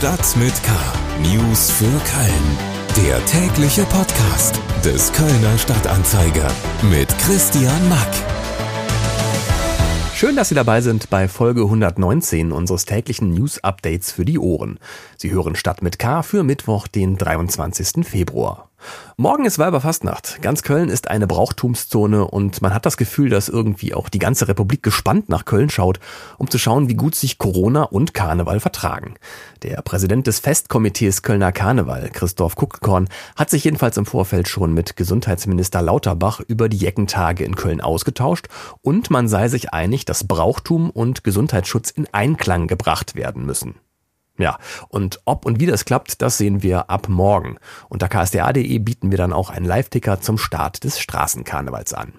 Stadt 0.00 0.34
mit 0.38 0.54
K. 0.62 0.72
News 1.20 1.70
für 1.70 1.84
Köln. 1.84 3.06
Der 3.06 3.22
tägliche 3.26 3.82
Podcast 3.82 4.58
des 4.82 5.12
Kölner 5.12 5.58
Stadtanzeiger 5.58 6.50
mit 6.90 7.06
Christian 7.18 7.86
Mack. 7.90 8.08
Schön, 10.14 10.36
dass 10.36 10.48
Sie 10.48 10.54
dabei 10.54 10.80
sind 10.80 11.10
bei 11.10 11.28
Folge 11.28 11.64
119 11.64 12.50
unseres 12.50 12.86
täglichen 12.86 13.34
News 13.34 13.62
Updates 13.62 14.10
für 14.10 14.24
die 14.24 14.38
Ohren. 14.38 14.78
Sie 15.18 15.32
hören 15.32 15.54
Stadt 15.54 15.82
mit 15.82 15.98
K 15.98 16.22
für 16.22 16.44
Mittwoch, 16.44 16.88
den 16.88 17.18
23. 17.18 18.02
Februar. 18.02 18.69
Morgen 19.16 19.44
ist 19.44 19.58
Weiberfastnacht. 19.58 20.40
Ganz 20.42 20.62
Köln 20.62 20.88
ist 20.88 21.08
eine 21.08 21.26
Brauchtumszone 21.26 22.26
und 22.26 22.62
man 22.62 22.72
hat 22.72 22.86
das 22.86 22.96
Gefühl, 22.96 23.28
dass 23.28 23.48
irgendwie 23.48 23.94
auch 23.94 24.08
die 24.08 24.18
ganze 24.18 24.48
Republik 24.48 24.82
gespannt 24.82 25.28
nach 25.28 25.44
Köln 25.44 25.70
schaut, 25.70 26.00
um 26.38 26.48
zu 26.48 26.58
schauen, 26.58 26.88
wie 26.88 26.94
gut 26.94 27.14
sich 27.14 27.38
Corona 27.38 27.82
und 27.82 28.14
Karneval 28.14 28.60
vertragen. 28.60 29.14
Der 29.62 29.82
Präsident 29.82 30.26
des 30.26 30.40
Festkomitees 30.40 31.22
Kölner 31.22 31.52
Karneval, 31.52 32.10
Christoph 32.10 32.56
Kuckenkorn, 32.56 33.08
hat 33.36 33.50
sich 33.50 33.64
jedenfalls 33.64 33.96
im 33.96 34.06
Vorfeld 34.06 34.48
schon 34.48 34.72
mit 34.72 34.96
Gesundheitsminister 34.96 35.82
Lauterbach 35.82 36.40
über 36.40 36.68
die 36.68 36.78
Jeckentage 36.78 37.44
in 37.44 37.56
Köln 37.56 37.80
ausgetauscht 37.80 38.48
und 38.80 39.10
man 39.10 39.28
sei 39.28 39.48
sich 39.48 39.72
einig, 39.72 40.04
dass 40.04 40.26
Brauchtum 40.26 40.90
und 40.90 41.24
Gesundheitsschutz 41.24 41.90
in 41.90 42.06
Einklang 42.12 42.66
gebracht 42.66 43.14
werden 43.14 43.44
müssen. 43.44 43.74
Ja, 44.40 44.58
und 44.88 45.20
ob 45.26 45.44
und 45.44 45.60
wie 45.60 45.66
das 45.66 45.84
klappt, 45.84 46.22
das 46.22 46.38
sehen 46.38 46.62
wir 46.62 46.88
ab 46.88 47.08
morgen. 47.08 47.58
Unter 47.90 48.08
ksda.de 48.08 48.78
bieten 48.78 49.10
wir 49.10 49.18
dann 49.18 49.34
auch 49.34 49.50
einen 49.50 49.66
Live-Ticker 49.66 50.20
zum 50.20 50.38
Start 50.38 50.82
des 50.82 50.98
Straßenkarnevals 50.98 51.92
an. 51.92 52.14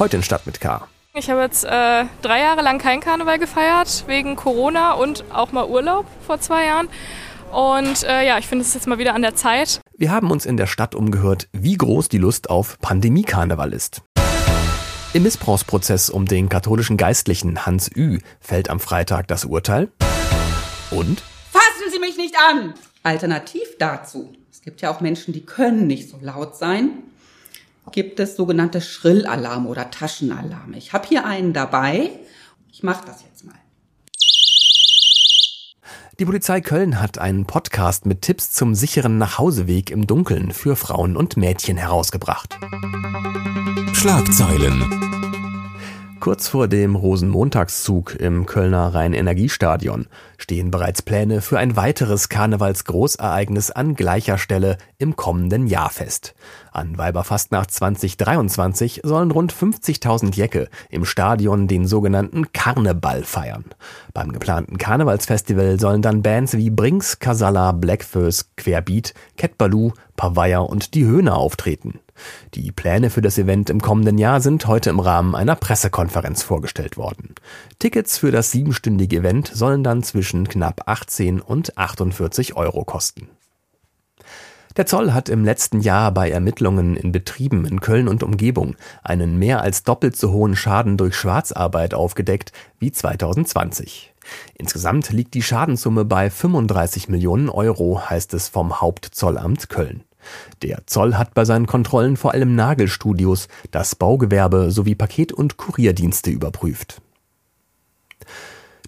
Heute 0.00 0.16
in 0.16 0.22
Stadt 0.24 0.46
mit 0.46 0.60
K. 0.60 0.86
Ich 1.14 1.30
habe 1.30 1.40
jetzt 1.42 1.64
äh, 1.64 2.04
drei 2.22 2.40
Jahre 2.40 2.62
lang 2.62 2.78
kein 2.78 3.00
Karneval 3.00 3.38
gefeiert, 3.38 4.04
wegen 4.08 4.34
Corona 4.36 4.92
und 4.94 5.24
auch 5.32 5.52
mal 5.52 5.66
Urlaub 5.66 6.06
vor 6.26 6.40
zwei 6.40 6.66
Jahren. 6.66 6.88
Und 7.52 8.02
äh, 8.02 8.26
ja, 8.26 8.36
ich 8.38 8.48
finde 8.48 8.64
es 8.64 8.74
jetzt 8.74 8.88
mal 8.88 8.98
wieder 8.98 9.14
an 9.14 9.22
der 9.22 9.36
Zeit. 9.36 9.80
Wir 9.96 10.10
haben 10.10 10.30
uns 10.30 10.44
in 10.44 10.56
der 10.56 10.66
Stadt 10.66 10.94
umgehört, 10.94 11.48
wie 11.52 11.76
groß 11.76 12.08
die 12.08 12.18
Lust 12.18 12.50
auf 12.50 12.78
Pandemie-Karneval 12.80 13.72
ist. 13.72 14.02
Im 15.14 15.22
Missbrauchsprozess 15.22 16.10
um 16.10 16.26
den 16.26 16.48
katholischen 16.48 16.96
Geistlichen 16.96 17.64
Hans 17.64 17.90
Ü 17.94 18.18
fällt 18.40 18.68
am 18.68 18.80
Freitag 18.80 19.28
das 19.28 19.46
Urteil. 19.46 19.88
Und? 20.90 21.22
Fassen 21.50 21.90
Sie 21.92 21.98
mich 21.98 22.16
nicht 22.16 22.34
an! 22.50 22.74
Alternativ 23.02 23.78
dazu, 23.78 24.32
es 24.50 24.62
gibt 24.62 24.80
ja 24.80 24.90
auch 24.90 25.00
Menschen, 25.00 25.32
die 25.32 25.46
können 25.46 25.86
nicht 25.86 26.08
so 26.08 26.18
laut 26.20 26.56
sein, 26.56 27.02
gibt 27.92 28.18
es 28.20 28.36
sogenannte 28.36 28.80
Schrillalarme 28.80 29.68
oder 29.68 29.90
Taschenalarme. 29.90 30.76
Ich 30.76 30.92
habe 30.92 31.06
hier 31.06 31.24
einen 31.24 31.52
dabei. 31.52 32.10
Ich 32.72 32.82
mache 32.82 33.06
das 33.06 33.22
jetzt 33.22 33.44
mal. 33.44 33.54
Die 36.18 36.24
Polizei 36.24 36.60
Köln 36.60 37.00
hat 37.00 37.18
einen 37.18 37.46
Podcast 37.46 38.06
mit 38.06 38.22
Tipps 38.22 38.50
zum 38.50 38.74
sicheren 38.74 39.18
Nachhauseweg 39.18 39.90
im 39.90 40.06
Dunkeln 40.06 40.50
für 40.52 40.74
Frauen 40.74 41.16
und 41.16 41.36
Mädchen 41.36 41.76
herausgebracht. 41.76 42.58
Schlagzeilen 43.92 45.06
Kurz 46.26 46.48
vor 46.48 46.66
dem 46.66 46.96
Rosenmontagszug 46.96 48.16
im 48.16 48.46
Kölner 48.46 48.94
Rhein-Energiestadion 48.94 50.08
stehen 50.38 50.70
bereits 50.70 51.02
Pläne 51.02 51.40
für 51.40 51.58
ein 51.58 51.76
weiteres 51.76 52.28
Karnevalsgroßereignis 52.28 53.70
an 53.70 53.94
gleicher 53.94 54.38
Stelle 54.38 54.78
im 54.98 55.16
kommenden 55.16 55.66
Jahr 55.66 55.90
fest. 55.90 56.34
An 56.72 56.98
Weiberfastnacht 56.98 57.70
2023 57.70 59.00
sollen 59.02 59.30
rund 59.30 59.52
50.000 59.52 60.36
Jecke 60.36 60.68
im 60.90 61.04
Stadion 61.04 61.68
den 61.68 61.86
sogenannten 61.86 62.52
Karneval 62.52 63.24
feiern. 63.24 63.64
Beim 64.12 64.32
geplanten 64.32 64.78
Karnevalsfestival 64.78 65.80
sollen 65.80 66.02
dann 66.02 66.22
Bands 66.22 66.56
wie 66.56 66.70
Brinks, 66.70 67.18
Casalla, 67.18 67.72
Blackfurs, 67.72 68.50
Querbeat, 68.56 69.14
Cat 69.36 69.56
Baloo, 69.58 69.92
Pavaya 70.16 70.58
und 70.58 70.94
die 70.94 71.04
Höhner 71.04 71.36
auftreten. 71.36 72.00
Die 72.54 72.72
Pläne 72.72 73.10
für 73.10 73.20
das 73.20 73.38
Event 73.38 73.70
im 73.70 73.80
kommenden 73.80 74.18
Jahr 74.18 74.40
sind 74.40 74.66
heute 74.66 74.90
im 74.90 75.00
Rahmen 75.00 75.34
einer 75.34 75.54
Pressekonferenz 75.54 76.42
vorgestellt 76.42 76.96
worden. 76.96 77.34
Tickets 77.78 78.18
für 78.18 78.30
das 78.30 78.50
siebenstündige 78.50 79.18
Event 79.18 79.50
sollen 79.52 79.84
dann 79.84 80.02
zwischen 80.02 80.25
knapp 80.32 80.82
18 80.86 81.40
und 81.40 81.78
48 81.78 82.56
Euro 82.56 82.84
kosten. 82.84 83.28
Der 84.76 84.84
Zoll 84.84 85.14
hat 85.14 85.30
im 85.30 85.42
letzten 85.44 85.80
Jahr 85.80 86.12
bei 86.12 86.30
Ermittlungen 86.30 86.96
in 86.96 87.10
Betrieben 87.10 87.64
in 87.64 87.80
Köln 87.80 88.08
und 88.08 88.22
Umgebung 88.22 88.76
einen 89.02 89.38
mehr 89.38 89.62
als 89.62 89.84
doppelt 89.84 90.16
so 90.16 90.32
hohen 90.32 90.54
Schaden 90.54 90.98
durch 90.98 91.16
Schwarzarbeit 91.16 91.94
aufgedeckt 91.94 92.52
wie 92.78 92.92
2020. 92.92 94.12
Insgesamt 94.54 95.10
liegt 95.10 95.32
die 95.32 95.42
Schadenssumme 95.42 96.04
bei 96.04 96.28
35 96.28 97.08
Millionen 97.08 97.48
Euro, 97.48 98.02
heißt 98.10 98.34
es 98.34 98.48
vom 98.48 98.80
Hauptzollamt 98.80 99.70
Köln. 99.70 100.04
Der 100.62 100.86
Zoll 100.86 101.14
hat 101.14 101.32
bei 101.32 101.44
seinen 101.44 101.66
Kontrollen 101.66 102.16
vor 102.16 102.32
allem 102.32 102.54
Nagelstudios, 102.54 103.48
das 103.70 103.94
Baugewerbe 103.94 104.70
sowie 104.70 104.94
Paket- 104.94 105.32
und 105.32 105.56
Kurierdienste 105.56 106.30
überprüft. 106.30 107.00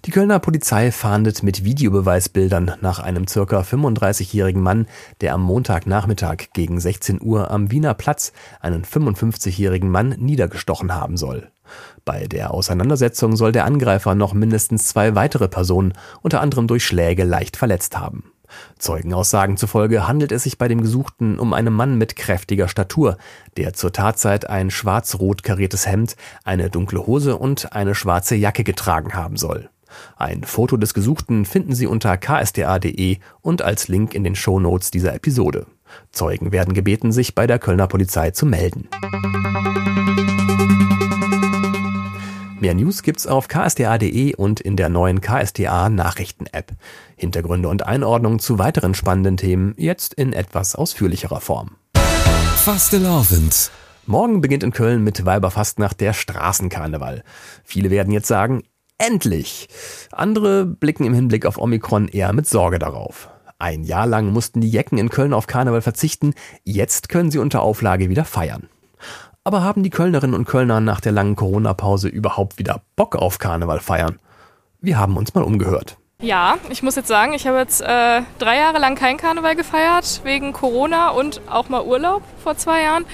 Die 0.05 0.11
Kölner 0.11 0.39
Polizei 0.39 0.91
fahndet 0.91 1.43
mit 1.43 1.65
Videobeweisbildern 1.65 2.75
nach 2.79 2.99
einem 2.99 3.27
circa 3.27 3.61
35-jährigen 3.61 4.61
Mann, 4.61 4.87
der 5.19 5.33
am 5.33 5.41
Montagnachmittag 5.41 6.53
gegen 6.53 6.79
16 6.79 7.21
Uhr 7.21 7.51
am 7.51 7.69
Wiener 7.69 7.93
Platz 7.93 8.31
einen 8.61 8.85
55-jährigen 8.85 9.89
Mann 9.89 10.15
niedergestochen 10.17 10.95
haben 10.95 11.17
soll. 11.17 11.51
Bei 12.05 12.27
der 12.27 12.53
Auseinandersetzung 12.53 13.35
soll 13.35 13.51
der 13.51 13.65
Angreifer 13.65 14.15
noch 14.15 14.33
mindestens 14.33 14.87
zwei 14.87 15.15
weitere 15.15 15.49
Personen, 15.49 15.93
unter 16.21 16.39
anderem 16.39 16.67
durch 16.67 16.85
Schläge, 16.85 17.25
leicht 17.25 17.57
verletzt 17.57 17.97
haben. 17.97 18.31
Zeugenaussagen 18.77 19.57
zufolge 19.57 20.07
handelt 20.07 20.31
es 20.31 20.43
sich 20.43 20.57
bei 20.57 20.69
dem 20.69 20.81
Gesuchten 20.81 21.37
um 21.37 21.53
einen 21.53 21.73
Mann 21.73 21.97
mit 21.97 22.15
kräftiger 22.15 22.69
Statur, 22.69 23.17
der 23.57 23.73
zur 23.73 23.91
Tatzeit 23.91 24.49
ein 24.49 24.71
schwarz-rot 24.71 25.43
kariertes 25.43 25.85
Hemd, 25.85 26.15
eine 26.45 26.69
dunkle 26.69 27.05
Hose 27.05 27.35
und 27.35 27.73
eine 27.73 27.95
schwarze 27.95 28.35
Jacke 28.35 28.63
getragen 28.63 29.13
haben 29.13 29.35
soll. 29.35 29.69
Ein 30.17 30.43
Foto 30.43 30.77
des 30.77 30.93
Gesuchten 30.93 31.45
finden 31.45 31.73
Sie 31.75 31.87
unter 31.87 32.17
ksda.de 32.17 33.17
und 33.41 33.61
als 33.61 33.87
Link 33.87 34.13
in 34.13 34.23
den 34.23 34.35
Shownotes 34.35 34.91
dieser 34.91 35.13
Episode. 35.13 35.67
Zeugen 36.11 36.51
werden 36.51 36.73
gebeten, 36.73 37.11
sich 37.11 37.35
bei 37.35 37.47
der 37.47 37.59
Kölner 37.59 37.87
Polizei 37.87 38.31
zu 38.31 38.45
melden. 38.45 38.89
Mehr 42.59 42.73
News 42.73 43.03
gibt's 43.03 43.25
auf 43.25 43.47
ksda.de 43.47 44.35
und 44.35 44.59
in 44.59 44.75
der 44.75 44.89
neuen 44.89 45.21
KSDA 45.21 45.89
Nachrichten-App. 45.89 46.73
Hintergründe 47.15 47.69
und 47.69 47.85
Einordnungen 47.85 48.39
zu 48.39 48.59
weiteren 48.59 48.93
spannenden 48.93 49.37
Themen 49.37 49.73
jetzt 49.77 50.13
in 50.13 50.33
etwas 50.33 50.75
ausführlicherer 50.75 51.39
Form. 51.39 51.77
Fastelavend. 52.57 53.71
Morgen 54.05 54.41
beginnt 54.41 54.63
in 54.63 54.73
Köln 54.73 55.03
mit 55.03 55.25
Weiberfastnacht 55.25 56.01
der 56.01 56.13
Straßenkarneval. 56.13 57.23
Viele 57.63 57.89
werden 57.91 58.11
jetzt 58.11 58.27
sagen, 58.27 58.63
endlich! 58.99 59.67
Andere 60.11 60.67
blicken 60.67 61.05
im 61.05 61.15
Hinblick 61.15 61.47
auf 61.47 61.57
Omikron 61.57 62.07
eher 62.07 62.31
mit 62.33 62.45
Sorge 62.47 62.77
darauf. 62.77 63.29
Ein 63.57 63.83
Jahr 63.83 64.05
lang 64.05 64.31
mussten 64.31 64.61
die 64.61 64.69
Jecken 64.69 64.97
in 64.99 65.09
Köln 65.09 65.33
auf 65.33 65.47
Karneval 65.47 65.81
verzichten, 65.81 66.33
jetzt 66.63 67.09
können 67.09 67.31
sie 67.31 67.39
unter 67.39 67.61
Auflage 67.61 68.09
wieder 68.09 68.23
feiern. 68.23 68.69
Aber 69.43 69.63
haben 69.63 69.83
die 69.83 69.89
Kölnerinnen 69.89 70.35
und 70.35 70.45
Kölner 70.45 70.79
nach 70.79 71.01
der 71.01 71.11
langen 71.11 71.35
Corona-Pause 71.35 72.07
überhaupt 72.07 72.59
wieder 72.59 72.81
Bock 72.95 73.15
auf 73.15 73.39
Karneval 73.39 73.79
feiern? 73.79 74.19
Wir 74.79 74.97
haben 74.97 75.17
uns 75.17 75.33
mal 75.33 75.43
umgehört. 75.43 75.97
Ja, 76.21 76.57
ich 76.69 76.83
muss 76.83 76.95
jetzt 76.95 77.07
sagen, 77.07 77.33
ich 77.33 77.47
habe 77.47 77.57
jetzt 77.57 77.81
äh, 77.81 78.21
drei 78.39 78.57
Jahre 78.57 78.77
lang 78.79 78.95
kein 78.95 79.17
Karneval 79.17 79.55
gefeiert, 79.55 80.21
wegen 80.23 80.53
Corona 80.53 81.09
und 81.09 81.41
auch 81.49 81.69
mal 81.69 81.81
Urlaub 81.81 82.23
vor 82.43 82.57
zwei 82.57 82.83
Jahren. 82.83 83.05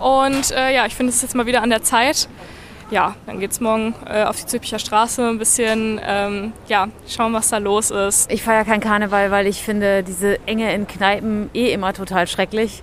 Und 0.00 0.50
äh, 0.50 0.74
ja, 0.74 0.86
ich 0.86 0.94
finde 0.94 1.12
es 1.12 1.22
jetzt 1.22 1.34
mal 1.34 1.46
wieder 1.46 1.62
an 1.62 1.70
der 1.70 1.82
Zeit. 1.82 2.28
Ja, 2.90 3.14
dann 3.26 3.38
geht 3.38 3.52
es 3.52 3.60
morgen 3.60 3.94
äh, 4.04 4.24
auf 4.24 4.36
die 4.36 4.46
Züricher 4.46 4.80
Straße 4.80 5.24
ein 5.26 5.38
bisschen, 5.38 6.00
ähm, 6.04 6.52
ja, 6.66 6.88
schauen, 7.08 7.32
was 7.32 7.48
da 7.48 7.58
los 7.58 7.92
ist. 7.92 8.30
Ich 8.32 8.42
feiere 8.42 8.64
kein 8.64 8.80
Karneval, 8.80 9.30
weil 9.30 9.46
ich 9.46 9.62
finde 9.62 10.02
diese 10.02 10.44
Enge 10.46 10.74
in 10.74 10.88
Kneipen 10.88 11.50
eh 11.54 11.72
immer 11.72 11.92
total 11.92 12.26
schrecklich 12.26 12.82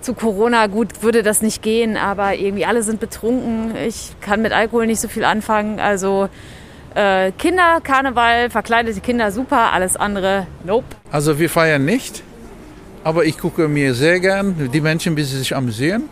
zu 0.00 0.14
Corona, 0.14 0.66
gut, 0.66 1.02
würde 1.02 1.22
das 1.22 1.42
nicht 1.42 1.62
gehen, 1.62 1.96
aber 1.96 2.34
irgendwie 2.34 2.66
alle 2.66 2.82
sind 2.82 3.00
betrunken. 3.00 3.74
Ich 3.74 4.12
kann 4.20 4.42
mit 4.42 4.52
Alkohol 4.52 4.86
nicht 4.86 5.00
so 5.00 5.08
viel 5.08 5.24
anfangen. 5.24 5.80
Also 5.80 6.28
äh, 6.94 7.32
Kinder, 7.32 7.80
Karneval, 7.82 8.50
verkleidete 8.50 9.00
Kinder, 9.00 9.32
super, 9.32 9.72
alles 9.72 9.96
andere, 9.96 10.46
nope. 10.62 10.86
Also 11.10 11.38
wir 11.38 11.50
feiern 11.50 11.84
nicht, 11.84 12.22
aber 13.02 13.24
ich 13.24 13.38
gucke 13.38 13.66
mir 13.66 13.94
sehr 13.94 14.20
gern 14.20 14.70
die 14.72 14.80
Menschen, 14.80 15.16
wie 15.16 15.24
sie 15.24 15.38
sich 15.38 15.56
amüsieren. 15.56 16.04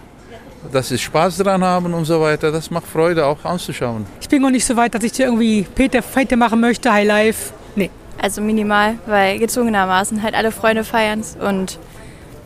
Dass 0.71 0.89
sie 0.89 0.99
Spaß 0.99 1.39
dran 1.39 1.65
haben 1.65 1.93
und 1.93 2.05
so 2.05 2.21
weiter, 2.21 2.53
das 2.53 2.71
macht 2.71 2.87
Freude 2.87 3.27
auch 3.27 3.45
anzuschauen. 3.45 4.07
Ich 4.21 4.29
bin 4.29 4.43
noch 4.43 4.51
nicht 4.51 4.65
so 4.65 4.77
weit, 4.77 4.95
dass 4.95 5.03
ich 5.03 5.13
hier 5.13 5.27
irgendwie 5.27 5.67
Peter 5.75 6.03
Feite 6.03 6.37
machen 6.37 6.61
möchte, 6.61 6.93
High 6.93 7.07
Life. 7.07 7.53
Nee. 7.75 7.91
Also 8.21 8.41
minimal, 8.41 8.95
weil 9.07 9.39
gezwungenermaßen 9.39 10.23
halt 10.23 10.35
alle 10.35 10.53
Freunde 10.53 10.85
feiern 10.85 11.23
und 11.41 11.79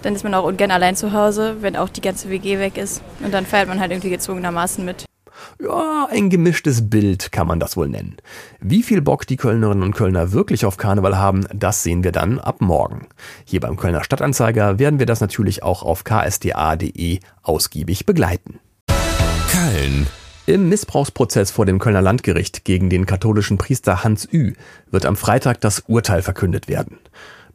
dann 0.03 0.15
ist 0.15 0.23
man 0.23 0.35
auch 0.35 0.45
ungern 0.45 0.71
allein 0.71 0.95
zu 0.95 1.13
Hause, 1.13 1.57
wenn 1.61 1.77
auch 1.77 1.89
die 1.89 2.01
ganze 2.01 2.31
WG 2.31 2.59
weg 2.59 2.79
ist. 2.79 3.03
Und 3.25 3.35
dann 3.35 3.45
feiert 3.45 3.69
man 3.69 3.81
halt 3.81 3.91
irgendwie 3.91 4.11
gezwungenermaßen 4.11 4.85
mit. 4.85 5.06
Ja, 5.61 6.09
ein 6.11 6.31
gemischtes 6.31 6.91
Bild 6.91 7.33
kann 7.33 7.47
man 7.47 7.61
das 7.61 7.77
wohl 7.77 7.89
nennen. 7.89 8.17
Wie 8.61 8.83
viel 8.83 9.01
Bock 9.01 9.27
die 9.27 9.37
Kölnerinnen 9.37 9.83
und 9.83 9.95
Kölner 9.95 10.33
wirklich 10.33 10.65
auf 10.65 10.77
Karneval 10.77 11.17
haben, 11.17 11.47
das 11.55 11.83
sehen 11.83 12.05
wir 12.05 12.13
dann 12.13 12.39
ab 12.39 12.61
morgen. 12.61 13.07
Hier 13.45 13.61
beim 13.61 13.77
Kölner 13.77 14.05
Stadtanzeiger 14.05 14.79
werden 14.79 14.99
wir 14.99 15.07
das 15.07 15.21
natürlich 15.21 15.63
auch 15.63 15.83
auf 15.83 16.05
ksda.de 16.05 17.21
ausgiebig 17.43 18.07
begleiten. 18.07 18.61
Köln. 19.51 20.07
Im 20.49 20.69
Missbrauchsprozess 20.69 21.51
vor 21.51 21.67
dem 21.67 21.81
Kölner 21.81 22.03
Landgericht 22.03 22.65
gegen 22.65 22.89
den 22.89 23.05
katholischen 23.05 23.59
Priester 23.59 24.05
Hans 24.05 24.29
Ü 24.33 24.53
wird 24.91 25.05
am 25.05 25.17
Freitag 25.17 25.61
das 25.61 25.81
Urteil 25.89 26.23
verkündet 26.23 26.69
werden. 26.69 26.99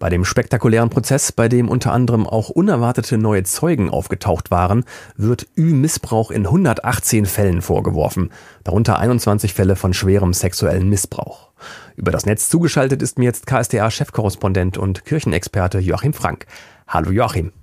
Bei 0.02 0.10
dem 0.10 0.26
spektakulären 0.26 0.90
Prozess, 0.90 1.32
bei 1.32 1.48
dem 1.48 1.70
unter 1.70 1.94
anderem 1.94 2.26
auch 2.26 2.50
unerwartete 2.50 3.20
neue 3.20 3.44
Zeugen 3.44 3.88
aufgetaucht 3.92 4.50
waren, 4.50 4.84
wird 5.16 5.46
Ü-Missbrauch 5.56 6.32
in 6.32 6.48
118 6.48 7.28
Fällen 7.28 7.62
vorgeworfen, 7.62 8.32
darunter 8.64 8.98
21 8.98 9.54
Fälle 9.54 9.76
von 9.76 9.94
schwerem 9.94 10.34
sexuellen 10.34 10.90
Missbrauch. 10.90 11.52
Über 11.96 12.10
das 12.12 12.26
Netz 12.26 12.50
zugeschaltet 12.50 13.04
ist 13.04 13.20
mir 13.20 13.26
jetzt 13.26 13.46
KSDA-Chefkorrespondent 13.46 14.80
und 14.80 15.06
Kirchenexperte 15.06 15.78
Joachim 15.78 16.14
Frank. 16.14 16.48
Hallo 16.88 17.12
Joachim. 17.12 17.54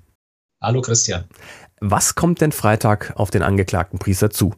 Hallo 0.63 0.81
Christian. 0.81 1.25
Was 1.81 2.15
kommt 2.15 2.41
denn 2.41 2.53
Freitag 2.53 3.15
auf 3.17 3.33
den 3.33 3.43
angeklagten 3.43 3.99
Priester 3.99 4.31
zu? 4.31 4.55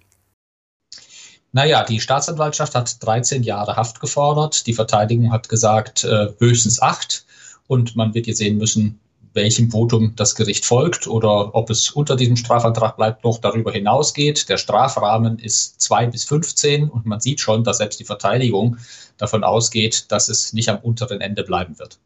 Naja, 1.52 1.84
die 1.84 2.00
Staatsanwaltschaft 2.00 2.74
hat 2.74 3.02
13 3.02 3.42
Jahre 3.42 3.76
Haft 3.76 4.00
gefordert. 4.00 4.66
Die 4.66 4.74
Verteidigung 4.74 5.32
hat 5.32 5.48
gesagt, 5.48 6.04
äh, 6.04 6.28
höchstens 6.38 6.82
acht. 6.82 7.24
Und 7.70 7.94
man 7.94 8.14
wird 8.14 8.26
jetzt 8.26 8.38
sehen 8.38 8.58
müssen, 8.58 8.98
welchem 9.32 9.70
Votum 9.70 10.14
das 10.16 10.34
Gericht 10.34 10.64
folgt 10.64 11.06
oder 11.06 11.54
ob 11.54 11.70
es 11.70 11.90
unter 11.92 12.16
diesem 12.16 12.34
Strafantrag 12.34 12.96
bleibt, 12.96 13.22
noch 13.22 13.38
darüber 13.38 13.70
hinausgeht. 13.70 14.48
Der 14.48 14.56
Strafrahmen 14.56 15.38
ist 15.38 15.80
zwei 15.80 16.04
bis 16.06 16.24
15 16.24 16.88
und 16.88 17.06
man 17.06 17.20
sieht 17.20 17.38
schon, 17.38 17.62
dass 17.62 17.78
selbst 17.78 18.00
die 18.00 18.04
Verteidigung 18.04 18.78
davon 19.18 19.44
ausgeht, 19.44 20.06
dass 20.10 20.28
es 20.28 20.52
nicht 20.52 20.68
am 20.68 20.78
unteren 20.78 21.20
Ende 21.20 21.44
bleiben 21.44 21.78
wird. 21.78 22.00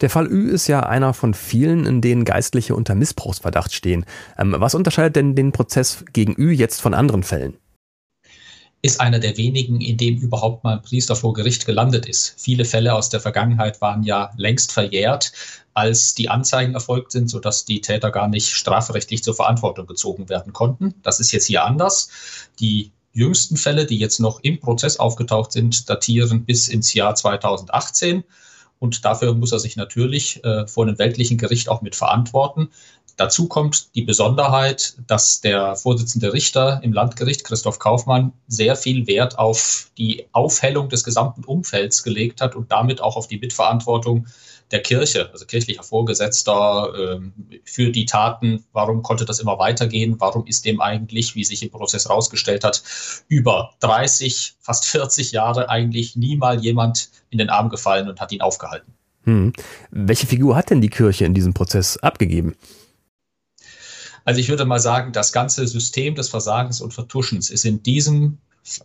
Der 0.00 0.10
Fall 0.10 0.28
Ü 0.28 0.48
ist 0.48 0.68
ja 0.68 0.84
einer 0.84 1.12
von 1.12 1.34
vielen, 1.34 1.84
in 1.84 2.00
denen 2.00 2.24
Geistliche 2.24 2.76
unter 2.76 2.94
Missbrauchsverdacht 2.94 3.74
stehen. 3.74 4.06
Ähm, 4.38 4.54
was 4.58 4.76
unterscheidet 4.76 5.16
denn 5.16 5.34
den 5.34 5.50
Prozess 5.50 6.04
gegen 6.12 6.36
Ü 6.38 6.52
jetzt 6.52 6.80
von 6.80 6.94
anderen 6.94 7.24
Fällen? 7.24 7.56
Ist 8.80 9.00
einer 9.00 9.18
der 9.18 9.36
wenigen, 9.36 9.80
in 9.80 9.96
dem 9.96 10.18
überhaupt 10.18 10.62
mal 10.62 10.74
ein 10.74 10.82
Priester 10.82 11.16
vor 11.16 11.32
Gericht 11.32 11.66
gelandet 11.66 12.06
ist. 12.06 12.34
Viele 12.36 12.64
Fälle 12.64 12.94
aus 12.94 13.08
der 13.08 13.20
Vergangenheit 13.20 13.80
waren 13.80 14.04
ja 14.04 14.30
längst 14.36 14.70
verjährt, 14.70 15.32
als 15.74 16.14
die 16.14 16.28
Anzeigen 16.28 16.74
erfolgt 16.74 17.12
sind, 17.12 17.28
sodass 17.28 17.64
die 17.64 17.80
Täter 17.80 18.10
gar 18.10 18.28
nicht 18.28 18.52
strafrechtlich 18.52 19.22
zur 19.24 19.34
Verantwortung 19.34 19.86
gezogen 19.86 20.28
werden 20.28 20.52
konnten. 20.52 20.94
Das 21.02 21.18
ist 21.18 21.32
jetzt 21.32 21.46
hier 21.46 21.64
anders. 21.64 22.08
Die 22.60 22.92
jüngsten 23.12 23.56
Fälle, 23.56 23.84
die 23.84 23.98
jetzt 23.98 24.20
noch 24.20 24.40
im 24.40 24.60
Prozess 24.60 24.98
aufgetaucht 24.98 25.50
sind, 25.50 25.90
datieren 25.90 26.44
bis 26.44 26.68
ins 26.68 26.94
Jahr 26.94 27.16
2018. 27.16 28.22
Und 28.78 29.04
dafür 29.04 29.34
muss 29.34 29.50
er 29.50 29.58
sich 29.58 29.74
natürlich 29.74 30.44
äh, 30.44 30.68
vor 30.68 30.86
einem 30.86 30.98
weltlichen 30.98 31.36
Gericht 31.36 31.68
auch 31.68 31.82
mit 31.82 31.96
verantworten. 31.96 32.70
Dazu 33.18 33.48
kommt 33.48 33.96
die 33.96 34.02
Besonderheit, 34.02 34.94
dass 35.08 35.40
der 35.40 35.74
Vorsitzende 35.74 36.32
Richter 36.32 36.80
im 36.84 36.92
Landgericht, 36.92 37.42
Christoph 37.42 37.80
Kaufmann, 37.80 38.32
sehr 38.46 38.76
viel 38.76 39.08
Wert 39.08 39.40
auf 39.40 39.90
die 39.98 40.26
Aufhellung 40.30 40.88
des 40.88 41.02
gesamten 41.02 41.42
Umfelds 41.42 42.04
gelegt 42.04 42.40
hat 42.40 42.54
und 42.54 42.70
damit 42.70 43.00
auch 43.00 43.16
auf 43.16 43.26
die 43.26 43.40
Mitverantwortung 43.40 44.28
der 44.70 44.82
Kirche, 44.82 45.30
also 45.32 45.46
kirchlicher 45.46 45.82
Vorgesetzter, 45.82 46.92
ähm, 46.96 47.32
für 47.64 47.90
die 47.90 48.06
Taten. 48.06 48.64
Warum 48.72 49.02
konnte 49.02 49.24
das 49.24 49.40
immer 49.40 49.58
weitergehen? 49.58 50.20
Warum 50.20 50.46
ist 50.46 50.64
dem 50.64 50.80
eigentlich, 50.80 51.34
wie 51.34 51.42
sich 51.42 51.64
im 51.64 51.70
Prozess 51.70 52.04
herausgestellt 52.04 52.62
hat, 52.62 52.84
über 53.26 53.72
30, 53.80 54.54
fast 54.60 54.84
40 54.84 55.32
Jahre 55.32 55.68
eigentlich 55.68 56.14
nie 56.14 56.36
mal 56.36 56.60
jemand 56.60 57.10
in 57.30 57.38
den 57.38 57.50
Arm 57.50 57.68
gefallen 57.68 58.08
und 58.08 58.20
hat 58.20 58.30
ihn 58.30 58.42
aufgehalten? 58.42 58.92
Hm. 59.24 59.52
Welche 59.90 60.28
Figur 60.28 60.54
hat 60.54 60.70
denn 60.70 60.80
die 60.80 60.88
Kirche 60.88 61.24
in 61.24 61.34
diesem 61.34 61.52
Prozess 61.52 61.96
abgegeben? 61.96 62.54
Also 64.28 64.40
ich 64.40 64.50
würde 64.50 64.66
mal 64.66 64.78
sagen, 64.78 65.12
das 65.12 65.32
ganze 65.32 65.66
System 65.66 66.14
des 66.14 66.28
Versagens 66.28 66.82
und 66.82 66.92
Vertuschens 66.92 67.48
ist 67.48 67.64
in 67.64 67.82
diesem 67.82 68.36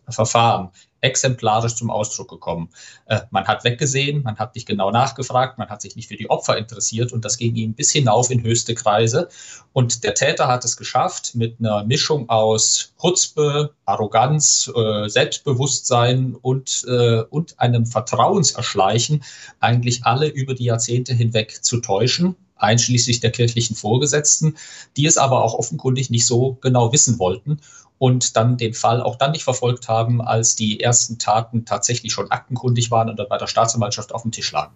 Verfahren 0.08 0.70
exemplarisch 1.02 1.76
zum 1.76 1.90
Ausdruck 1.90 2.30
gekommen. 2.30 2.70
Äh, 3.08 3.20
man 3.30 3.46
hat 3.46 3.66
weggesehen, 3.66 4.24
man 4.24 4.38
hat 4.38 4.56
nicht 4.56 4.66
genau 4.66 4.90
nachgefragt, 4.90 5.58
man 5.58 5.68
hat 5.68 5.82
sich 5.82 5.98
nicht 5.98 6.08
für 6.08 6.16
die 6.16 6.30
Opfer 6.30 6.58
interessiert 6.58 7.12
und 7.12 7.26
das 7.26 7.38
ging 7.38 7.56
ihm 7.56 7.74
bis 7.74 7.92
hinauf 7.92 8.32
in 8.32 8.42
höchste 8.42 8.74
Kreise. 8.74 9.28
Und 9.74 10.06
der 10.06 10.14
Täter 10.14 10.48
hat 10.48 10.64
es 10.64 10.78
geschafft, 10.78 11.36
mit 11.36 11.58
einer 11.60 11.84
Mischung 11.84 12.30
aus 12.30 12.94
Chutzpe, 13.02 13.74
Arroganz, 13.84 14.72
äh, 14.74 15.10
Selbstbewusstsein 15.10 16.36
und, 16.42 16.86
äh, 16.88 17.24
und 17.24 17.60
einem 17.60 17.86
Vertrauenserschleichen 17.86 19.26
eigentlich 19.60 20.06
alle 20.06 20.28
über 20.28 20.54
die 20.54 20.64
Jahrzehnte 20.64 21.14
hinweg 21.14 21.66
zu 21.66 21.82
täuschen 21.82 22.38
einschließlich 22.64 23.20
der 23.20 23.32
kirchlichen 23.32 23.76
Vorgesetzten, 23.76 24.56
die 24.98 25.06
es 25.06 25.18
aber 25.18 25.44
auch 25.44 25.54
offenkundig 25.54 26.10
nicht 26.10 26.26
so 26.26 26.58
genau 26.62 26.92
wissen 26.92 27.20
wollten 27.20 27.60
und 28.00 28.36
dann 28.36 28.58
den 28.58 28.74
Fall 28.74 29.02
auch 29.02 29.16
dann 29.16 29.32
nicht 29.32 29.44
verfolgt 29.44 29.88
haben, 29.88 30.22
als 30.22 30.56
die 30.56 30.80
ersten 30.80 31.20
Taten 31.20 31.66
tatsächlich 31.66 32.12
schon 32.12 32.32
aktenkundig 32.32 32.92
waren 32.92 33.10
und 33.10 33.18
dann 33.18 33.30
bei 33.30 33.38
der 33.38 33.48
Staatsanwaltschaft 33.48 34.14
auf 34.14 34.24
dem 34.24 34.32
Tisch 34.32 34.52
lagen. 34.52 34.76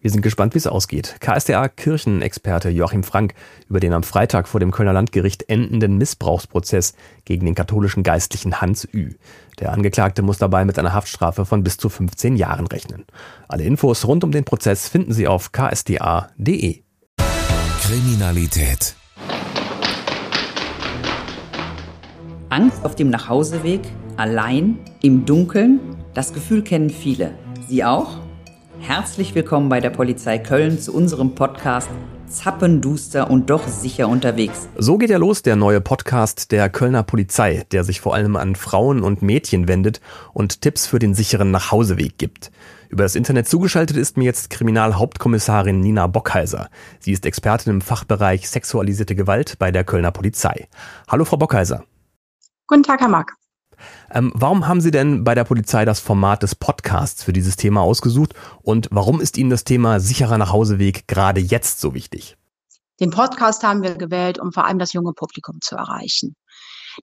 Wir 0.00 0.10
sind 0.10 0.22
gespannt, 0.22 0.54
wie 0.54 0.58
es 0.58 0.66
ausgeht. 0.66 1.16
KSDA-Kirchenexperte 1.20 2.70
Joachim 2.70 3.02
Frank 3.02 3.34
über 3.68 3.80
den 3.80 3.92
am 3.92 4.02
Freitag 4.02 4.48
vor 4.48 4.58
dem 4.58 4.70
Kölner 4.70 4.94
Landgericht 4.94 5.50
endenden 5.50 5.98
Missbrauchsprozess 5.98 6.94
gegen 7.26 7.44
den 7.44 7.54
katholischen 7.54 8.02
Geistlichen 8.02 8.62
Hans 8.62 8.88
Ü. 8.94 9.16
Der 9.58 9.72
Angeklagte 9.72 10.22
muss 10.22 10.38
dabei 10.38 10.64
mit 10.64 10.78
einer 10.78 10.94
Haftstrafe 10.94 11.44
von 11.44 11.62
bis 11.62 11.76
zu 11.76 11.90
15 11.90 12.36
Jahren 12.36 12.66
rechnen. 12.66 13.04
Alle 13.46 13.64
Infos 13.64 14.06
rund 14.06 14.24
um 14.24 14.32
den 14.32 14.44
Prozess 14.44 14.88
finden 14.88 15.12
Sie 15.12 15.28
auf 15.28 15.52
ksda.de. 15.52 16.82
Kriminalität. 17.90 18.94
Angst 22.48 22.84
auf 22.84 22.94
dem 22.94 23.10
Nachhauseweg, 23.10 23.80
allein, 24.16 24.78
im 25.02 25.26
Dunkeln, 25.26 25.80
das 26.14 26.32
Gefühl 26.32 26.62
kennen 26.62 26.90
viele. 26.90 27.32
Sie 27.68 27.82
auch? 27.84 28.18
Herzlich 28.78 29.34
willkommen 29.34 29.68
bei 29.68 29.80
der 29.80 29.90
Polizei 29.90 30.38
Köln 30.38 30.78
zu 30.78 30.94
unserem 30.94 31.34
Podcast 31.34 31.88
Zappenduster 32.28 33.28
und 33.28 33.50
doch 33.50 33.66
sicher 33.66 34.08
unterwegs. 34.08 34.68
So 34.76 34.96
geht 34.96 35.10
ja 35.10 35.18
los 35.18 35.42
der 35.42 35.56
neue 35.56 35.80
Podcast 35.80 36.52
der 36.52 36.70
Kölner 36.70 37.02
Polizei, 37.02 37.64
der 37.72 37.82
sich 37.82 38.00
vor 38.00 38.14
allem 38.14 38.36
an 38.36 38.54
Frauen 38.54 39.02
und 39.02 39.20
Mädchen 39.20 39.66
wendet 39.66 40.00
und 40.32 40.60
Tipps 40.60 40.86
für 40.86 41.00
den 41.00 41.14
sicheren 41.14 41.50
Nachhauseweg 41.50 42.18
gibt. 42.18 42.52
Über 42.90 43.04
das 43.04 43.14
Internet 43.14 43.46
zugeschaltet 43.46 43.96
ist 43.96 44.16
mir 44.16 44.24
jetzt 44.24 44.50
Kriminalhauptkommissarin 44.50 45.78
Nina 45.78 46.08
Bockheiser. 46.08 46.70
Sie 46.98 47.12
ist 47.12 47.24
Expertin 47.24 47.74
im 47.74 47.80
Fachbereich 47.82 48.50
sexualisierte 48.50 49.14
Gewalt 49.14 49.60
bei 49.60 49.70
der 49.70 49.84
Kölner 49.84 50.10
Polizei. 50.10 50.68
Hallo 51.06 51.24
Frau 51.24 51.36
Bockheiser. 51.36 51.84
Guten 52.66 52.82
Tag, 52.82 53.00
Herr 53.00 53.08
Mark. 53.08 53.36
Ähm, 54.10 54.32
warum 54.34 54.66
haben 54.66 54.80
Sie 54.80 54.90
denn 54.90 55.22
bei 55.22 55.36
der 55.36 55.44
Polizei 55.44 55.84
das 55.84 56.00
Format 56.00 56.42
des 56.42 56.56
Podcasts 56.56 57.22
für 57.22 57.32
dieses 57.32 57.54
Thema 57.54 57.80
ausgesucht 57.80 58.34
und 58.60 58.88
warum 58.90 59.20
ist 59.20 59.38
Ihnen 59.38 59.50
das 59.50 59.62
Thema 59.62 60.00
sicherer 60.00 60.36
Nachhauseweg 60.36 61.06
gerade 61.06 61.40
jetzt 61.40 61.80
so 61.80 61.94
wichtig? 61.94 62.36
Den 62.98 63.10
Podcast 63.10 63.62
haben 63.62 63.84
wir 63.84 63.94
gewählt, 63.94 64.40
um 64.40 64.50
vor 64.50 64.66
allem 64.66 64.80
das 64.80 64.92
junge 64.92 65.12
Publikum 65.12 65.60
zu 65.60 65.76
erreichen. 65.76 66.34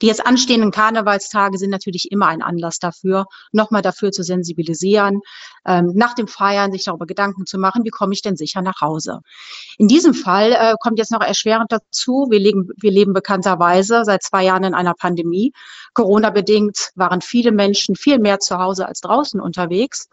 Die 0.01 0.08
jetzt 0.08 0.25
anstehenden 0.25 0.72
Karnevalstage 0.72 1.58
sind 1.58 1.70
natürlich 1.70 2.12
immer 2.12 2.27
ein 2.27 2.42
Anlass 2.42 2.80
dafür, 2.80 3.25
nochmal 3.51 3.82
dafür 3.82 4.12
zu 4.12 4.24
sensibilisieren, 4.24 5.22
ähm, 5.66 5.92
nach 5.96 6.13
dem 6.13 6.27
Feiern 6.27 6.72
sich 6.72 6.86
darüber 6.86 7.06
Gedanken 7.06 7.46
zu 7.46 7.58
machen, 7.58 7.84
wie 7.84 7.89
komme 7.89 8.13
ich 8.13 8.22
denn 8.22 8.38
sicher 8.38 8.62
nach 8.62 8.82
Hause. 8.82 9.22
In 9.77 9.88
diesem 9.88 10.13
Fall 10.13 10.51
äh, 10.51 10.75
kommt 10.80 11.00
jetzt 11.00 11.12
noch 11.12 11.22
erschwerend 11.22 11.72
dazu, 11.72 12.27
wir, 12.30 12.39
legen, 12.39 12.70
wir 12.77 12.92
leben 12.92 13.13
bekannterweise 13.13 14.04
seit 14.06 14.24
zwei 14.24 14.44
Jahren 14.44 14.63
in 14.63 14.74
einer 14.74 14.94
Pandemie. 14.94 15.51
Corona-bedingt 15.94 16.92
waren 16.96 17.22
viele 17.22 17.51
Menschen 17.51 17.96
viel 17.96 18.20
mehr 18.20 18.39
zu 18.39 18.58
Hause 18.58 18.88
als 18.88 19.01
draußen 19.01 19.39
unterwegs. 19.39 20.08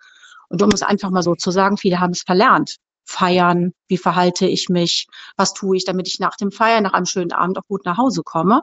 Und 0.48 0.62
um 0.62 0.70
es 0.70 0.82
einfach 0.82 1.10
mal 1.10 1.22
so 1.22 1.34
zu 1.34 1.50
sagen, 1.50 1.76
viele 1.76 2.00
haben 2.00 2.12
es 2.12 2.22
verlernt. 2.22 2.76
Feiern, 3.06 3.72
wie 3.88 3.98
verhalte 3.98 4.46
ich 4.46 4.68
mich, 4.68 5.08
was 5.36 5.52
tue 5.52 5.76
ich, 5.76 5.84
damit 5.84 6.08
ich 6.08 6.20
nach 6.20 6.36
dem 6.36 6.50
Feiern, 6.50 6.82
nach 6.82 6.94
einem 6.94 7.06
schönen 7.06 7.32
Abend 7.32 7.58
auch 7.58 7.66
gut 7.68 7.84
nach 7.84 7.98
Hause 7.98 8.22
komme. 8.24 8.62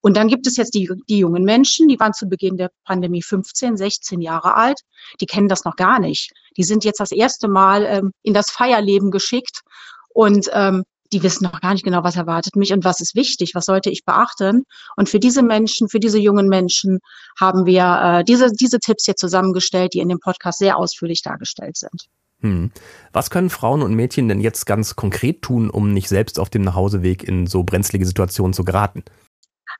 Und 0.00 0.16
dann 0.16 0.28
gibt 0.28 0.46
es 0.46 0.56
jetzt 0.56 0.74
die, 0.74 0.90
die 1.08 1.18
jungen 1.18 1.44
Menschen, 1.44 1.88
die 1.88 2.00
waren 2.00 2.12
zu 2.12 2.26
Beginn 2.26 2.56
der 2.56 2.70
Pandemie 2.84 3.22
15, 3.22 3.76
16 3.76 4.20
Jahre 4.20 4.54
alt, 4.56 4.80
die 5.20 5.26
kennen 5.26 5.48
das 5.48 5.64
noch 5.64 5.76
gar 5.76 6.00
nicht. 6.00 6.30
Die 6.56 6.62
sind 6.62 6.84
jetzt 6.84 7.00
das 7.00 7.12
erste 7.12 7.48
Mal 7.48 7.84
ähm, 7.84 8.12
in 8.22 8.34
das 8.34 8.50
Feierleben 8.50 9.10
geschickt 9.10 9.60
und 10.08 10.48
ähm, 10.52 10.84
die 11.12 11.22
wissen 11.22 11.44
noch 11.44 11.60
gar 11.60 11.72
nicht 11.72 11.84
genau, 11.84 12.04
was 12.04 12.16
erwartet 12.16 12.56
mich 12.56 12.72
und 12.72 12.84
was 12.84 13.00
ist 13.00 13.14
wichtig, 13.14 13.54
was 13.54 13.64
sollte 13.64 13.90
ich 13.90 14.04
beachten. 14.04 14.64
Und 14.96 15.08
für 15.08 15.18
diese 15.18 15.42
Menschen, 15.42 15.88
für 15.88 15.98
diese 15.98 16.18
jungen 16.18 16.48
Menschen 16.48 17.00
haben 17.38 17.66
wir 17.66 18.20
äh, 18.20 18.24
diese, 18.24 18.52
diese 18.52 18.78
Tipps 18.78 19.04
hier 19.06 19.16
zusammengestellt, 19.16 19.94
die 19.94 19.98
in 19.98 20.08
dem 20.08 20.20
Podcast 20.20 20.58
sehr 20.58 20.76
ausführlich 20.76 21.22
dargestellt 21.22 21.76
sind. 21.76 22.06
Hm. 22.42 22.70
Was 23.12 23.30
können 23.30 23.50
Frauen 23.50 23.82
und 23.82 23.94
Mädchen 23.94 24.28
denn 24.28 24.40
jetzt 24.40 24.66
ganz 24.66 24.96
konkret 24.96 25.42
tun, 25.42 25.68
um 25.68 25.92
nicht 25.92 26.08
selbst 26.08 26.38
auf 26.38 26.48
dem 26.48 26.62
Nachhauseweg 26.62 27.24
in 27.24 27.46
so 27.46 27.64
brenzlige 27.64 28.06
Situationen 28.06 28.54
zu 28.54 28.64
geraten? 28.64 29.04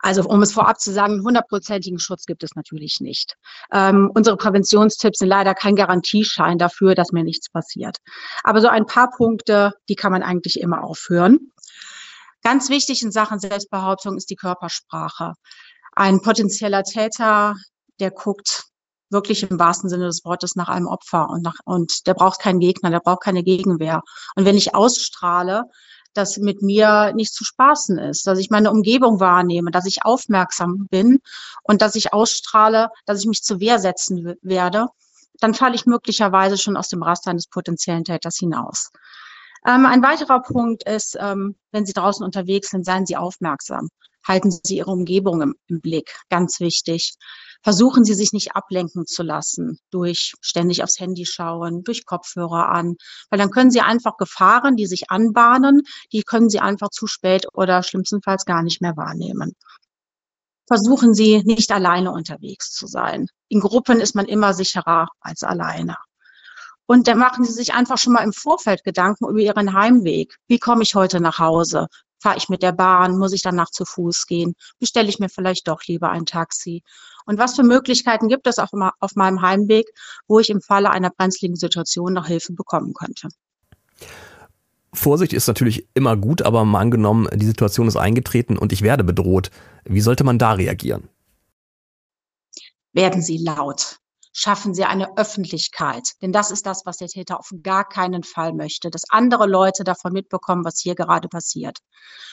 Also 0.02 0.22
um 0.24 0.42
es 0.42 0.52
vorab 0.52 0.80
zu 0.80 0.92
sagen, 0.92 1.22
hundertprozentigen 1.22 1.98
Schutz 1.98 2.24
gibt 2.24 2.42
es 2.42 2.54
natürlich 2.54 3.00
nicht. 3.00 3.34
Ähm, 3.72 4.10
unsere 4.14 4.36
Präventionstipps 4.36 5.18
sind 5.18 5.28
leider 5.28 5.54
kein 5.54 5.76
Garantieschein 5.76 6.58
dafür, 6.58 6.94
dass 6.94 7.12
mir 7.12 7.22
nichts 7.22 7.50
passiert. 7.50 7.98
Aber 8.42 8.60
so 8.60 8.68
ein 8.68 8.86
paar 8.86 9.10
Punkte, 9.10 9.72
die 9.88 9.96
kann 9.96 10.12
man 10.12 10.22
eigentlich 10.22 10.60
immer 10.60 10.84
aufhören. 10.84 11.52
Ganz 12.42 12.70
wichtig 12.70 13.02
in 13.02 13.12
Sachen 13.12 13.38
Selbstbehauptung 13.38 14.16
ist 14.16 14.30
die 14.30 14.36
Körpersprache. 14.36 15.34
Ein 15.92 16.22
potenzieller 16.22 16.82
Täter, 16.82 17.54
der 17.98 18.10
guckt 18.10 18.64
wirklich 19.10 19.42
im 19.42 19.58
wahrsten 19.58 19.90
Sinne 19.90 20.06
des 20.06 20.24
Wortes 20.24 20.54
nach 20.56 20.68
einem 20.68 20.86
Opfer 20.86 21.28
und, 21.28 21.42
nach, 21.42 21.56
und 21.64 22.06
der 22.06 22.14
braucht 22.14 22.40
keinen 22.40 22.60
Gegner, 22.60 22.90
der 22.90 23.00
braucht 23.00 23.22
keine 23.22 23.42
Gegenwehr. 23.42 24.02
Und 24.36 24.44
wenn 24.44 24.56
ich 24.56 24.74
ausstrahle, 24.74 25.64
dass 26.14 26.38
mit 26.38 26.62
mir 26.62 27.12
nicht 27.14 27.32
zu 27.32 27.44
spaßen 27.44 27.98
ist, 27.98 28.26
dass 28.26 28.38
ich 28.38 28.50
meine 28.50 28.70
Umgebung 28.70 29.20
wahrnehme, 29.20 29.70
dass 29.70 29.86
ich 29.86 30.04
aufmerksam 30.04 30.86
bin 30.90 31.20
und 31.62 31.82
dass 31.82 31.94
ich 31.94 32.12
ausstrahle, 32.12 32.88
dass 33.06 33.20
ich 33.20 33.26
mich 33.26 33.42
zur 33.42 33.60
Wehr 33.60 33.78
setzen 33.78 34.34
werde, 34.42 34.88
dann 35.40 35.54
falle 35.54 35.74
ich 35.74 35.86
möglicherweise 35.86 36.58
schon 36.58 36.76
aus 36.76 36.88
dem 36.88 37.02
Raster 37.02 37.30
eines 37.30 37.46
potenziellen 37.46 38.04
Täters 38.04 38.36
hinaus. 38.36 38.90
Ähm, 39.66 39.86
ein 39.86 40.02
weiterer 40.02 40.42
Punkt 40.42 40.88
ist, 40.88 41.16
ähm, 41.20 41.56
wenn 41.70 41.86
Sie 41.86 41.92
draußen 41.92 42.24
unterwegs 42.24 42.70
sind, 42.70 42.84
seien 42.84 43.06
Sie 43.06 43.16
aufmerksam. 43.16 43.88
Halten 44.26 44.50
Sie 44.50 44.76
Ihre 44.76 44.90
Umgebung 44.90 45.42
im, 45.42 45.54
im 45.68 45.80
Blick, 45.80 46.14
ganz 46.28 46.60
wichtig. 46.60 47.14
Versuchen 47.62 48.04
Sie 48.04 48.14
sich 48.14 48.32
nicht 48.32 48.56
ablenken 48.56 49.06
zu 49.06 49.22
lassen 49.22 49.78
durch 49.90 50.32
ständig 50.40 50.82
aufs 50.82 50.98
Handy 50.98 51.26
schauen, 51.26 51.84
durch 51.84 52.06
Kopfhörer 52.06 52.70
an, 52.70 52.96
weil 53.28 53.38
dann 53.38 53.50
können 53.50 53.70
Sie 53.70 53.82
einfach 53.82 54.16
Gefahren, 54.16 54.76
die 54.76 54.86
sich 54.86 55.10
anbahnen, 55.10 55.82
die 56.12 56.22
können 56.22 56.48
Sie 56.48 56.60
einfach 56.60 56.88
zu 56.88 57.06
spät 57.06 57.46
oder 57.52 57.82
schlimmstenfalls 57.82 58.46
gar 58.46 58.62
nicht 58.62 58.80
mehr 58.80 58.96
wahrnehmen. 58.96 59.52
Versuchen 60.66 61.14
Sie 61.14 61.42
nicht 61.44 61.70
alleine 61.72 62.12
unterwegs 62.12 62.72
zu 62.72 62.86
sein. 62.86 63.26
In 63.48 63.60
Gruppen 63.60 64.00
ist 64.00 64.14
man 64.14 64.26
immer 64.26 64.54
sicherer 64.54 65.08
als 65.20 65.42
alleine. 65.42 65.96
Und 66.86 67.08
dann 67.08 67.18
machen 67.18 67.44
Sie 67.44 67.52
sich 67.52 67.74
einfach 67.74 67.98
schon 67.98 68.14
mal 68.14 68.24
im 68.24 68.32
Vorfeld 68.32 68.84
Gedanken 68.84 69.28
über 69.28 69.38
Ihren 69.38 69.74
Heimweg. 69.74 70.36
Wie 70.48 70.58
komme 70.58 70.82
ich 70.82 70.94
heute 70.94 71.20
nach 71.20 71.38
Hause? 71.38 71.88
Fahre 72.20 72.36
ich 72.36 72.48
mit 72.48 72.62
der 72.62 72.72
Bahn? 72.72 73.18
Muss 73.18 73.32
ich 73.32 73.42
danach 73.42 73.70
zu 73.70 73.84
Fuß 73.84 74.26
gehen? 74.26 74.54
Bestelle 74.78 75.08
ich 75.08 75.18
mir 75.18 75.28
vielleicht 75.28 75.66
doch 75.68 75.82
lieber 75.84 76.10
ein 76.10 76.26
Taxi? 76.26 76.82
Und 77.24 77.38
was 77.38 77.56
für 77.56 77.62
Möglichkeiten 77.62 78.28
gibt 78.28 78.46
es 78.46 78.58
auch 78.58 78.72
immer 78.72 78.92
auf 79.00 79.14
meinem 79.14 79.42
Heimweg, 79.42 79.86
wo 80.28 80.38
ich 80.38 80.50
im 80.50 80.60
Falle 80.60 80.90
einer 80.90 81.10
brenzligen 81.10 81.56
Situation 81.56 82.12
noch 82.12 82.26
Hilfe 82.26 82.52
bekommen 82.52 82.92
könnte? 82.92 83.28
Vorsicht 84.92 85.32
ist 85.32 85.46
natürlich 85.46 85.86
immer 85.94 86.16
gut, 86.16 86.42
aber 86.42 86.64
mal 86.64 86.80
angenommen, 86.80 87.28
die 87.34 87.46
Situation 87.46 87.86
ist 87.86 87.96
eingetreten 87.96 88.58
und 88.58 88.72
ich 88.72 88.82
werde 88.82 89.04
bedroht. 89.04 89.50
Wie 89.84 90.00
sollte 90.00 90.24
man 90.24 90.38
da 90.38 90.52
reagieren? 90.52 91.08
Werden 92.92 93.22
Sie 93.22 93.38
laut 93.38 93.99
schaffen 94.32 94.74
Sie 94.74 94.84
eine 94.84 95.16
Öffentlichkeit. 95.16 96.10
Denn 96.22 96.32
das 96.32 96.50
ist 96.50 96.66
das, 96.66 96.82
was 96.86 96.98
der 96.98 97.08
Täter 97.08 97.38
auf 97.38 97.50
gar 97.62 97.88
keinen 97.88 98.22
Fall 98.22 98.52
möchte, 98.52 98.90
dass 98.90 99.08
andere 99.10 99.46
Leute 99.46 99.84
davon 99.84 100.12
mitbekommen, 100.12 100.64
was 100.64 100.80
hier 100.80 100.94
gerade 100.94 101.28
passiert. 101.28 101.78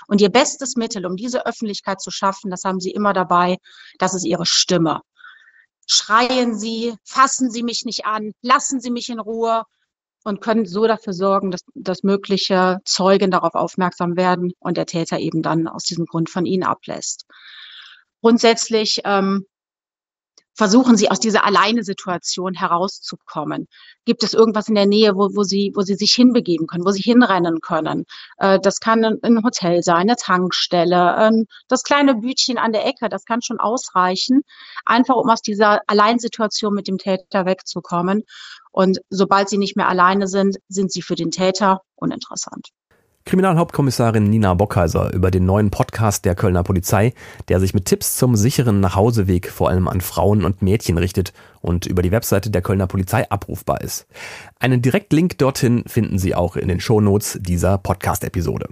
Und 0.07 0.21
Ihr 0.21 0.29
bestes 0.29 0.75
Mittel, 0.75 1.05
um 1.05 1.15
diese 1.15 1.45
Öffentlichkeit 1.45 2.01
zu 2.01 2.11
schaffen, 2.11 2.51
das 2.51 2.63
haben 2.63 2.79
Sie 2.79 2.91
immer 2.91 3.13
dabei, 3.13 3.57
das 3.97 4.13
ist 4.13 4.25
Ihre 4.25 4.45
Stimme. 4.45 5.01
Schreien 5.87 6.57
Sie, 6.57 6.95
fassen 7.03 7.49
Sie 7.49 7.63
mich 7.63 7.85
nicht 7.85 8.05
an, 8.05 8.33
lassen 8.41 8.79
Sie 8.79 8.91
mich 8.91 9.09
in 9.09 9.19
Ruhe 9.19 9.63
und 10.23 10.41
können 10.41 10.65
so 10.65 10.85
dafür 10.85 11.13
sorgen, 11.13 11.51
dass, 11.51 11.61
dass 11.73 12.03
mögliche 12.03 12.79
Zeugen 12.83 13.31
darauf 13.31 13.55
aufmerksam 13.55 14.17
werden 14.17 14.51
und 14.59 14.75
der 14.75 14.85
Täter 14.85 15.19
eben 15.19 15.41
dann 15.41 15.67
aus 15.67 15.83
diesem 15.83 16.05
Grund 16.05 16.29
von 16.29 16.45
Ihnen 16.45 16.63
ablässt. 16.63 17.25
Grundsätzlich 18.21 19.01
ähm, 19.05 19.45
versuchen 20.57 20.97
Sie 20.97 21.09
aus 21.11 21.19
dieser 21.19 21.45
Alleine-Situation 21.45 22.55
herauszukommen? 22.55 23.67
Gibt 24.05 24.23
es 24.23 24.33
irgendwas 24.33 24.67
in 24.67 24.75
der 24.75 24.87
Nähe, 24.87 25.15
wo, 25.15 25.29
wo, 25.35 25.43
Sie, 25.43 25.71
wo 25.75 25.81
Sie 25.81 25.95
sich 25.95 26.13
hinbegeben 26.13 26.67
können, 26.67 26.85
wo 26.85 26.91
Sie 26.91 27.01
hinrennen 27.01 27.61
können? 27.61 28.05
Äh, 28.37 28.59
das 28.59 28.79
kann 28.79 29.05
ein 29.05 29.43
Hotel 29.43 29.83
sein, 29.83 29.97
eine 29.97 30.15
Tankstelle, 30.15 31.15
ähm, 31.19 31.45
das 31.67 31.83
kleine 31.83 32.15
Bütchen 32.15 32.57
an 32.57 32.71
der 32.71 32.85
Ecke, 32.85 33.09
das 33.09 33.25
kann 33.25 33.41
schon 33.41 33.59
ausreichen, 33.59 34.41
einfach 34.85 35.15
um 35.15 35.29
aus 35.29 35.41
dieser 35.41 35.81
Alleinsituation 35.87 36.73
mit 36.73 36.87
dem 36.87 36.97
Täter 36.97 37.45
wegzukommen. 37.45 38.23
Und 38.71 38.99
sobald 39.09 39.49
Sie 39.49 39.57
nicht 39.57 39.75
mehr 39.75 39.87
alleine 39.87 40.27
sind, 40.27 40.57
sind 40.67 40.91
Sie 40.91 41.01
für 41.01 41.15
den 41.15 41.31
Täter 41.31 41.81
uninteressant. 41.95 42.69
Kriminalhauptkommissarin 43.27 44.29
Nina 44.29 44.53
Bockheiser 44.53 45.13
über 45.13 45.31
den 45.31 45.45
neuen 45.45 45.69
Podcast 45.69 46.23
der 46.23 46.33
Kölner 46.33 46.63
Polizei, 46.63 47.13
der 47.49 47.59
sich 47.59 47.73
mit 47.73 47.83
Tipps 47.83 48.15
zum 48.15 48.37
sicheren 48.37 48.79
Nachhauseweg 48.79 49.51
vor 49.51 49.67
allem 49.67 49.89
an 49.89 49.99
Frauen 49.99 50.45
und 50.45 50.61
Mädchen 50.61 50.97
richtet 50.97 51.33
und 51.59 51.85
über 51.85 52.01
die 52.01 52.11
Webseite 52.11 52.49
der 52.49 52.61
Kölner 52.61 52.87
Polizei 52.87 53.29
abrufbar 53.29 53.81
ist. 53.81 54.07
Einen 54.59 54.81
Direktlink 54.81 55.37
dorthin 55.39 55.83
finden 55.87 56.19
Sie 56.19 56.35
auch 56.35 56.55
in 56.55 56.69
den 56.69 56.79
Shownotes 56.79 57.37
dieser 57.41 57.77
Podcast-Episode. 57.77 58.69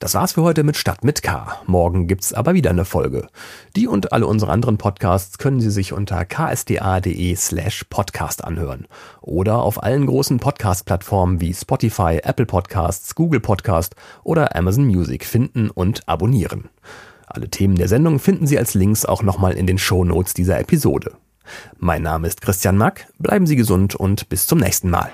Das 0.00 0.14
war's 0.14 0.32
für 0.32 0.42
heute 0.42 0.64
mit 0.64 0.76
Stadt 0.76 1.04
mit 1.04 1.22
K. 1.22 1.56
Morgen 1.66 2.08
gibt's 2.08 2.32
aber 2.32 2.54
wieder 2.54 2.70
eine 2.70 2.84
Folge. 2.84 3.28
Die 3.76 3.86
und 3.86 4.12
alle 4.12 4.26
unsere 4.26 4.50
anderen 4.50 4.76
Podcasts 4.76 5.38
können 5.38 5.60
Sie 5.60 5.70
sich 5.70 5.92
unter 5.92 6.24
ksda.de 6.24 7.36
slash 7.36 7.84
podcast 7.88 8.42
anhören. 8.42 8.86
Oder 9.20 9.62
auf 9.62 9.82
allen 9.82 10.06
großen 10.06 10.40
Podcast-Plattformen 10.40 11.40
wie 11.40 11.54
Spotify, 11.54 12.20
Apple 12.22 12.46
Podcasts, 12.46 13.14
Google 13.14 13.40
Podcast 13.40 13.94
oder 14.24 14.56
Amazon 14.56 14.84
Music 14.86 15.24
finden 15.24 15.70
und 15.70 16.08
abonnieren. 16.08 16.68
Alle 17.26 17.48
Themen 17.48 17.76
der 17.76 17.88
Sendung 17.88 18.18
finden 18.18 18.46
Sie 18.46 18.58
als 18.58 18.74
Links 18.74 19.04
auch 19.04 19.22
nochmal 19.22 19.52
in 19.52 19.66
den 19.66 19.78
Show 19.78 20.04
Notes 20.04 20.34
dieser 20.34 20.58
Episode. 20.58 21.12
Mein 21.78 22.02
Name 22.02 22.26
ist 22.26 22.40
Christian 22.40 22.76
Mack, 22.76 23.06
bleiben 23.18 23.46
Sie 23.46 23.56
gesund 23.56 23.94
und 23.94 24.28
bis 24.28 24.46
zum 24.46 24.58
nächsten 24.58 24.90
Mal. 24.90 25.10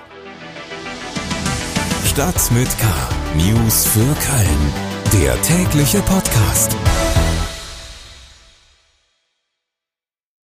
Stadt 2.05 2.51
mit 2.51 2.67
K. 2.79 3.20
News 3.35 3.85
für 3.85 3.99
Köln. 3.99 4.73
Der 5.13 5.41
tägliche 5.41 6.01
Podcast. 6.01 6.75